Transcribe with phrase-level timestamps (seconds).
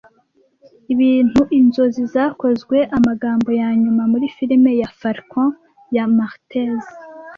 [0.93, 5.49] Ibintu inzozi zakozwe- amagambo yanyuma muri film ya Falcon
[5.95, 6.91] ya Maltese